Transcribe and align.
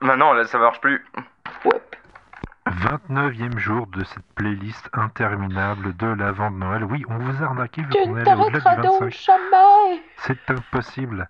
Maintenant, 0.00 0.32
là, 0.34 0.44
ça 0.46 0.58
marche 0.58 0.80
plus. 0.80 1.04
Ouais. 1.64 1.80
29e 2.66 3.58
jour 3.58 3.86
de 3.86 4.04
cette 4.04 4.26
playlist 4.34 4.90
interminable 4.92 5.96
de 5.96 6.06
l'avant 6.08 6.50
de 6.50 6.56
Noël. 6.56 6.84
Oui, 6.84 7.04
on 7.08 7.18
vous 7.18 7.42
a 7.42 7.46
arnaqué 7.46 7.82
vu 7.82 7.88
Tu 7.90 7.98
qu'on 8.02 8.14
ne 8.14 8.18
est 8.20 8.32
au-delà 8.34 8.60
t'arrêteras 8.60 8.76
du 8.76 8.82
donc 8.82 9.02
25. 9.02 9.10
jamais 9.32 10.02
C'est 10.18 10.50
impossible. 10.50 11.28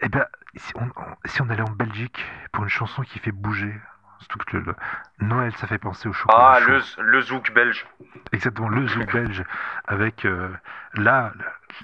Eh 0.00 0.08
ben, 0.08 0.24
si 0.56 0.72
on, 0.76 0.86
on- 0.96 1.14
si 1.26 1.42
on 1.42 1.50
allait 1.50 1.62
en 1.62 1.70
Belgique 1.70 2.24
pour 2.52 2.64
une 2.64 2.70
chanson 2.70 3.02
qui 3.02 3.18
fait 3.18 3.30
bouger, 3.30 3.72
surtout 4.20 4.38
que 4.46 4.56
le, 4.56 4.62
le- 4.64 4.76
Noël, 5.20 5.54
ça 5.56 5.66
fait 5.66 5.78
penser 5.78 6.08
au 6.08 6.12
chocolat 6.12 6.54
Ah, 6.56 6.60
chaud. 6.60 6.70
le, 6.98 7.02
le 7.02 7.20
zouk 7.20 7.52
belge. 7.52 7.86
Exactement, 8.32 8.68
le 8.68 8.86
zouk 8.88 9.06
belge, 9.12 9.44
avec 9.86 10.24
euh, 10.24 10.48
là, 10.94 11.32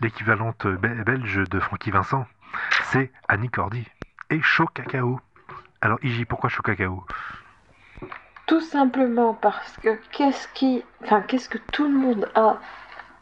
l'équivalente 0.00 0.66
be- 0.66 1.04
belge 1.04 1.36
de 1.48 1.60
Francky 1.60 1.90
Vincent, 1.90 2.26
c'est 2.84 3.12
Annie 3.28 3.50
Cordy 3.50 3.86
et 4.30 4.40
Chaud 4.42 4.66
Cacao. 4.66 5.20
Alors, 5.82 5.98
Iji, 6.02 6.24
pourquoi 6.26 6.50
Cacao 6.62 7.04
Tout 8.46 8.60
simplement 8.60 9.34
parce 9.34 9.76
que 9.78 9.98
qu'est-ce 10.12 10.46
qui, 10.48 10.84
enfin 11.02 11.22
qu'est-ce 11.22 11.48
que 11.48 11.58
tout 11.72 11.84
le 11.84 11.96
monde 11.96 12.28
a 12.34 12.58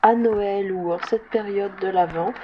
à 0.03 0.15
Noël 0.15 0.73
ou 0.73 0.93
en 0.93 0.99
cette 1.09 1.29
période 1.31 1.77
de 1.81 1.89
l'Avent? 1.89 2.35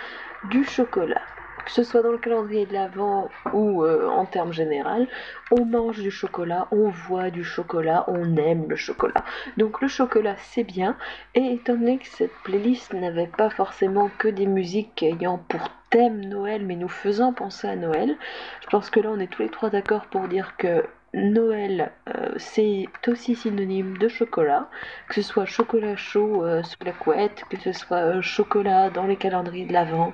Du 0.50 0.64
chocolat. 0.64 1.22
Que 1.64 1.70
ce 1.70 1.82
soit 1.82 2.02
dans 2.02 2.12
le 2.12 2.18
calendrier 2.18 2.66
de 2.66 2.72
l'Avent 2.72 3.28
ou 3.52 3.82
euh, 3.84 4.08
en 4.08 4.26
termes 4.26 4.52
général, 4.52 5.08
on 5.50 5.64
mange 5.64 6.00
du 6.00 6.10
chocolat, 6.10 6.68
on 6.70 6.90
voit 6.90 7.30
du 7.30 7.44
chocolat, 7.44 8.04
on 8.08 8.36
aime 8.36 8.66
le 8.68 8.76
chocolat. 8.76 9.24
Donc 9.56 9.80
le 9.80 9.88
chocolat 9.88 10.36
c'est 10.38 10.64
bien. 10.64 10.96
Et 11.34 11.54
étant 11.54 11.74
donné 11.74 11.98
que 11.98 12.06
cette 12.06 12.34
playlist 12.44 12.92
n'avait 12.92 13.26
pas 13.26 13.50
forcément 13.50 14.10
que 14.18 14.28
des 14.28 14.46
musiques 14.46 15.02
ayant 15.02 15.38
pour 15.38 15.60
thème 15.90 16.24
Noël, 16.24 16.64
mais 16.66 16.76
nous 16.76 16.88
faisant 16.88 17.32
penser 17.32 17.68
à 17.68 17.76
Noël, 17.76 18.16
je 18.62 18.66
pense 18.68 18.90
que 18.90 19.00
là 19.00 19.10
on 19.12 19.20
est 19.20 19.28
tous 19.28 19.42
les 19.42 19.50
trois 19.50 19.70
d'accord 19.70 20.06
pour 20.06 20.28
dire 20.28 20.56
que 20.56 20.84
Noël, 21.14 21.92
euh, 22.08 22.34
c'est 22.38 22.86
aussi 23.06 23.36
synonyme 23.36 23.96
de 23.98 24.08
chocolat, 24.08 24.68
que 25.08 25.14
ce 25.14 25.22
soit 25.22 25.44
chocolat 25.44 25.94
chaud 25.94 26.44
euh, 26.44 26.64
sous 26.64 26.82
la 26.84 26.90
couette, 26.90 27.44
que 27.48 27.56
ce 27.56 27.72
soit 27.72 27.98
euh, 27.98 28.20
chocolat 28.20 28.90
dans 28.90 29.06
les 29.06 29.14
calendriers 29.14 29.64
de 29.64 29.72
l'Avent, 29.72 30.12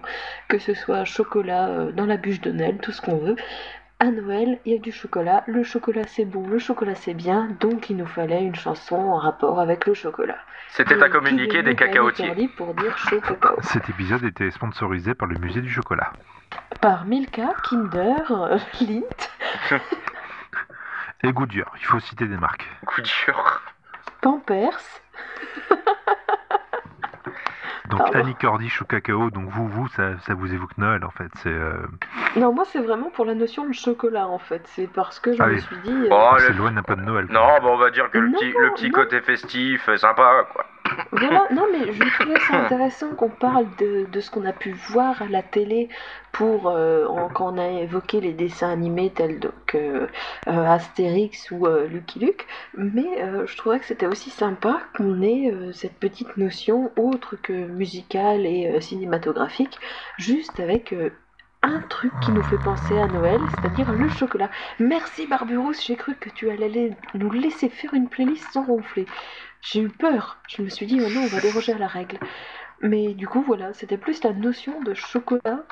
que 0.49 0.59
ce 0.59 0.75
soit 0.75 1.05
chocolat 1.07 1.69
euh, 1.69 1.93
dans 1.93 2.05
la 2.05 2.19
bûche 2.19 2.43
de 2.43 2.53
Noël, 2.53 2.79
tout 2.83 2.93
ce 2.93 3.01
qu'on 3.01 3.17
veut. 3.17 3.37
À 3.99 4.11
Noël, 4.11 4.59
il 4.67 4.73
y 4.73 4.77
a 4.77 4.79
du 4.79 4.93
chocolat. 4.93 5.43
Le 5.47 5.63
chocolat 5.63 6.05
c'est 6.07 6.27
bon, 6.27 6.47
le 6.47 6.59
chocolat 6.59 6.95
c'est 6.95 7.15
bien, 7.15 7.49
donc 7.61 7.89
il 7.89 7.97
nous 7.97 8.07
fallait 8.07 8.43
une 8.43 8.55
chanson 8.55 8.97
en 8.97 9.17
rapport 9.17 9.59
avec 9.59 9.87
le 9.87 9.95
chocolat. 9.95 10.39
C'était 10.69 11.03
à 11.03 11.09
communiquer 11.09 11.63
des 11.63 11.75
cacaotiers. 11.75 12.27
Cordy 12.27 12.49
pour 12.49 12.75
dire 12.75 12.97
chaud 12.99 13.21
cacao. 13.21 13.57
Cet 13.63 13.89
épisode 13.89 14.25
était 14.25 14.51
sponsorisé 14.51 15.15
par 15.15 15.29
le 15.29 15.39
musée 15.39 15.63
du 15.63 15.71
chocolat. 15.71 16.13
Par 16.81 17.07
Milka, 17.07 17.55
Kinder, 17.69 18.31
euh, 18.31 18.59
Lindt, 18.81 19.31
Et 21.23 21.33
Goodyear, 21.33 21.71
il 21.79 21.85
faut 21.85 22.01
citer 22.01 22.27
des 22.27 22.37
marques. 22.37 22.67
Dur. 22.99 23.61
Pampers. 24.21 24.79
Donc 27.89 27.99
Pardon. 28.13 28.35
Annie 28.55 28.69
Chaud 28.69 28.85
Cacao, 28.85 29.31
donc 29.31 29.49
vous, 29.49 29.67
vous, 29.67 29.89
ça, 29.89 30.17
ça 30.21 30.35
vous 30.35 30.53
évoque 30.55 30.79
Noël 30.79 31.05
en 31.05 31.11
fait. 31.11 31.29
C'est 31.39 31.49
euh, 31.53 31.75
Non, 32.37 32.53
moi 32.55 32.65
c'est 32.65 32.79
vraiment 32.79 33.11
pour 33.11 33.25
la 33.25 33.35
notion 33.35 33.67
de 33.67 33.73
chocolat 33.73 34.29
en 34.29 34.39
fait. 34.39 34.63
C'est 34.67 34.87
parce 34.87 35.19
que 35.19 35.33
je 35.33 35.43
Ah 35.43 35.47
me 35.49 35.55
oui. 35.55 35.61
suis 35.61 35.77
dit. 35.79 35.91
euh, 35.91 36.09
Oh, 36.13 36.35
c'est 36.39 36.51
le- 36.51 36.55
loin 36.59 36.77
un 36.77 36.83
peu 36.85 36.95
de 36.95 37.01
Noël. 37.01 37.27
quoi. 37.27 37.35
Non, 37.35 37.61
bon, 37.61 37.75
on 37.75 37.79
va 37.79 37.91
dire 37.91 38.09
que 38.11 38.19
le 38.19 38.29
Non, 38.29 38.39
petit, 38.39 38.53
le 38.53 38.71
petit 38.75 38.91
non. 38.91 38.93
côté 38.95 39.21
festif, 39.23 39.89
euh, 39.89 39.97
sympa, 39.97 40.47
quoi. 40.53 40.67
Voilà, 41.13 41.47
non 41.53 41.67
mais 41.73 41.93
je 41.93 42.21
trouvais 42.21 42.41
ça 42.41 42.65
intéressant 42.65 43.15
qu'on 43.15 43.29
parle 43.29 43.67
de, 43.79 44.07
de 44.11 44.21
ce 44.21 44.31
qu'on 44.31 44.45
a 44.45 44.53
pu 44.53 44.73
voir 44.73 45.23
à 45.23 45.27
la 45.27 45.43
télé 45.43 45.89
pour 46.33 46.69
euh, 46.69 47.07
quand 47.35 47.55
on 47.55 47.59
a 47.59 47.69
évoqué 47.83 48.21
les 48.21 48.33
dessins 48.33 48.71
animés 48.71 49.11
tels 49.11 49.41
donc, 49.41 49.75
euh, 49.75 50.07
euh, 50.49 50.67
Astérix 50.67 51.51
ou 51.51 51.67
euh, 51.67 51.87
Lucky 51.87 52.19
Luke, 52.21 52.47
mais 52.75 53.23
euh, 53.23 53.47
je 53.47 53.57
trouvais 53.57 53.79
que 53.79 53.87
c'était 53.87 54.07
aussi 54.07 54.31
sympa 54.31 54.81
qu'on 54.97 55.23
ait 55.23 55.53
cette 55.73 55.99
petite 55.99 56.37
notion 56.37 56.91
autre 56.97 57.37
que 57.43 57.53
musicale 57.53 58.47
et 58.47 58.81
cinématographique, 58.81 59.79
juste 60.19 60.61
avec 60.61 60.95
un 61.63 61.81
truc 61.89 62.13
qui 62.21 62.33
nous 62.33 62.43
fait 62.43 62.57
penser 62.59 62.99
à 62.99 63.07
Noël, 63.09 63.41
c'est-à-dire 63.51 63.93
le 63.93 64.09
chocolat. 64.09 64.51
Merci 64.79 65.27
Barberousse, 65.27 65.85
j'ai 65.87 65.97
cru 65.97 66.15
que 66.15 66.31
tu 66.31 66.49
allais 66.51 66.97
nous 67.15 67.31
laisser 67.31 67.69
faire 67.69 67.93
une 67.95 68.09
playlist 68.09 68.51
sans 68.53 68.65
ronfler. 68.65 69.07
J'ai 69.61 69.83
eu 69.83 69.89
peur. 69.91 70.39
Je 70.49 70.63
me 70.63 70.69
suis 70.71 70.87
dit, 70.87 71.01
oh 71.05 71.09
non, 71.11 71.23
on 71.23 71.27
va 71.27 71.41
déroger 71.41 71.73
à 71.75 71.79
la 71.79 71.87
règle. 71.87 72.19
Mais 72.81 73.13
du 73.13 73.29
coup, 73.29 73.43
voilà, 73.47 73.75
c'était 73.75 73.99
plus 73.99 74.25
la 74.25 74.33
notion 74.33 74.81
de 74.83 74.95
chocolat 74.95 75.65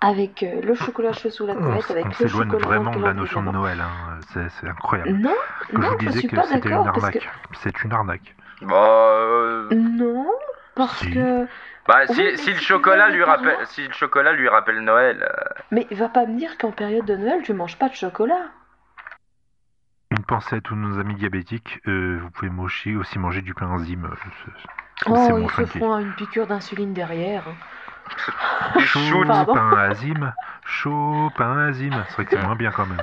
avec 0.00 0.42
euh, 0.42 0.62
le 0.62 0.74
chocolat 0.74 1.12
chaud 1.12 1.28
sous 1.28 1.44
la 1.46 1.52
On, 1.54 1.60
couette, 1.72 1.84
s- 1.84 1.90
avec 1.90 2.06
on 2.06 2.08
le 2.08 2.14
s'éloigne 2.14 2.50
chocolat 2.50 2.66
vraiment 2.66 2.96
de 2.96 3.02
la 3.04 3.12
notion 3.12 3.42
de 3.42 3.50
Noël. 3.50 3.80
hein. 3.82 4.18
C'est, 4.32 4.48
c'est 4.48 4.66
incroyable. 4.66 5.10
Non, 5.12 5.34
Que 5.68 5.76
non, 5.76 5.82
je 5.82 5.88
vous 5.90 5.98
je 6.00 6.06
disais 6.06 6.18
suis 6.20 6.28
que 6.28 6.36
pas 6.36 6.44
c'était 6.44 6.68
une 6.70 6.74
arnaque. 6.74 7.18
que 7.18 7.56
C'est 7.62 7.84
une 7.84 7.92
arnaque. 7.92 8.34
Bah, 8.62 8.74
euh, 8.76 9.68
non, 9.74 10.26
parce 10.74 11.00
Si. 11.00 11.10
que 11.12 11.46
bah 11.88 12.06
si, 12.06 12.22
mais 12.22 12.36
si 12.36 12.44
si 12.44 12.52
le 12.52 12.60
chocolat 12.60 13.08
lui 13.08 13.24
rappelle, 13.24 13.66
si 13.66 13.86
le 13.86 13.92
chocolat 13.92 14.32
lui 14.32 14.48
rappelle 14.48 14.80
Noël, 14.80 15.22
euh, 15.22 15.62
mais 15.70 15.86
va 15.90 16.08
pas 16.08 16.26
me 16.26 16.38
dire 16.38 16.56
qu'en 16.58 16.70
période 16.70 17.04
de 17.06 17.16
Noël, 17.16 17.42
tu 17.42 17.52
manges 17.52 17.76
pas 17.78 17.88
de 17.88 17.94
chocolat. 17.94 18.48
Une 20.12 20.24
pensée 20.24 20.56
à 20.56 20.60
tous 20.60 20.76
nos 20.76 20.98
amis 20.98 21.14
diabétiques. 21.14 21.80
euh, 21.86 22.18
vous 22.20 22.30
pouvez 22.30 22.50
aussi, 22.58 22.94
aussi 22.96 23.18
manger 23.18 23.42
du 23.42 23.54
pain 23.54 23.66
enzyme. 23.68 24.04
euh, 24.06 24.14
c'est- 24.44 24.52
c'est 25.06 25.10
Oh, 25.10 25.38
ils 25.38 25.50
se 25.50 25.66
font 25.66 25.98
une 25.98 26.12
piqûre 26.12 26.46
d'insuline 26.46 26.92
derrière. 26.92 27.44
il 28.76 28.82
Chaud 28.86 29.24
pain 29.24 29.76
azime, 29.78 30.34
chaud 30.66 31.30
pain 31.36 31.58
azime. 31.68 32.04
C'est 32.08 32.14
vrai 32.14 32.24
que 32.26 32.30
c'est 32.32 32.42
moins 32.44 32.56
bien 32.56 32.70
quand 32.70 32.86
même. 32.86 33.02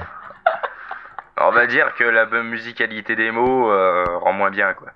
On 1.40 1.52
va 1.52 1.68
dire 1.68 1.94
que 1.96 2.04
la 2.04 2.26
bonne 2.26 2.48
musicalité 2.48 3.16
des 3.16 3.32
mots 3.32 3.72
euh, 3.72 4.06
rend 4.18 4.34
moins 4.34 4.50
bien, 4.50 4.74
quoi. 4.74 4.90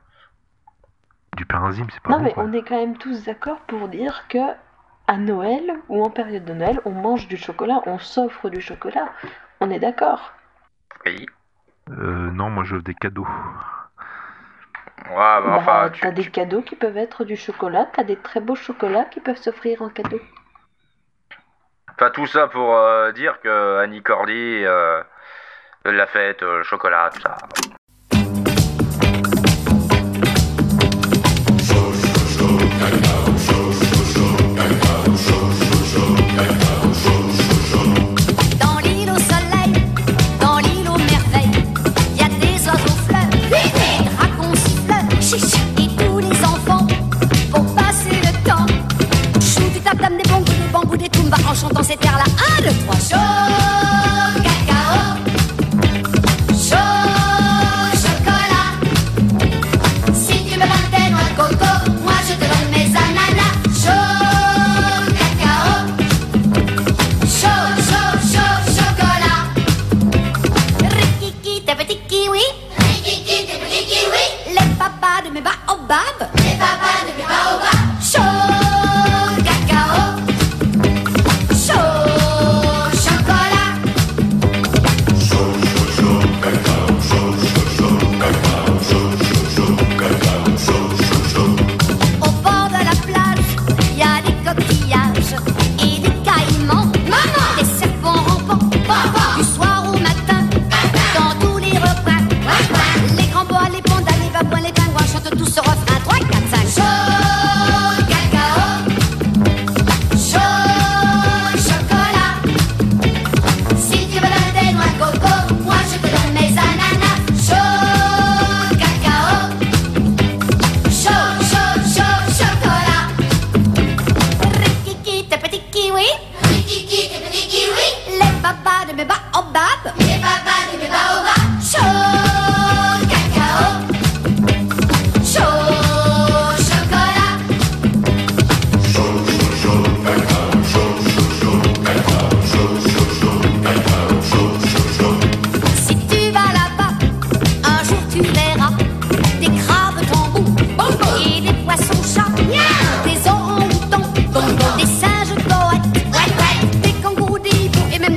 Du 1.42 1.48
pain 1.48 1.64
enzyme, 1.64 1.88
c'est 1.92 2.00
pas 2.04 2.12
Non, 2.12 2.18
bon. 2.20 2.24
mais 2.26 2.34
quoi. 2.34 2.44
on 2.44 2.54
est 2.54 2.62
quand 2.62 2.76
même 2.80 2.96
tous 3.00 3.24
d'accord 3.26 3.58
pour 3.62 3.88
dire 3.88 4.26
que 4.30 4.38
à 5.08 5.18
Noël 5.18 5.74
ou 5.90 6.04
en 6.06 6.12
période 6.12 6.46
de 6.46 6.54
Noël, 6.54 6.80
on 6.86 6.92
mange 6.92 7.28
du 7.28 7.36
chocolat, 7.36 7.82
on 7.88 7.98
s'offre 7.98 8.48
du 8.50 8.62
chocolat. 8.62 9.10
On 9.60 9.72
est 9.72 9.80
d'accord. 9.80 10.34
Oui. 11.04 11.26
Euh, 11.90 12.30
non, 12.30 12.52
moi 12.52 12.64
je 12.64 12.76
veux 12.76 12.84
des 12.84 12.94
cadeaux. 12.94 13.28
Ouais, 15.10 15.16
bah, 15.16 15.42
Bah, 15.44 15.56
enfin, 15.58 15.90
tu- 15.92 16.02
t'as 16.02 16.12
des 16.12 16.30
cadeaux 16.30 16.62
qui 16.62 16.76
peuvent 16.76 16.96
être 16.98 17.24
du 17.26 17.36
chocolat, 17.36 17.88
t'as 17.92 18.04
des 18.04 18.18
très 18.18 18.40
beaux 18.40 18.54
chocolats 18.56 19.06
qui 19.06 19.20
peuvent 19.20 19.36
s'offrir 19.38 19.82
en 19.82 19.90
cadeau. 19.90 20.22
enfin, 21.90 22.12
tout 22.12 22.28
ça 22.28 22.48
pour 22.50 22.76
euh, 22.76 23.12
dire 23.14 23.42
que 23.42 23.80
Annie 23.80 24.04
Cordy, 24.04 24.64
euh, 24.64 25.02
la 25.86 26.06
fête, 26.06 26.44
euh, 26.44 26.58
le 26.60 26.64
chocolat, 26.64 27.10
tout 27.12 27.22
ça. 27.22 27.36
Terres-là. 52.62 52.70
Un, 52.70 52.72
deux, 52.72 52.78
trois, 52.86 53.00
chaud, 53.00 53.51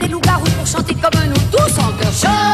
des 0.06 0.12
loups-garous 0.12 0.44
pour 0.56 0.66
chanter 0.66 0.94
comme 0.94 1.24
nous 1.26 1.34
tous 1.50 1.78
en 1.78 1.92
chœur. 1.92 2.53